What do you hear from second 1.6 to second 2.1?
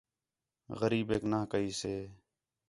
سے